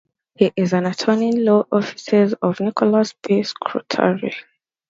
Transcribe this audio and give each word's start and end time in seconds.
He 0.33 0.51
is 0.55 0.73
an 0.73 0.87
attorney, 0.87 1.31
Law 1.31 1.67
Offices 1.71 2.33
of 2.41 2.59
Nicholas 2.59 3.13
P. 3.13 3.43
Scutari. 3.43 4.33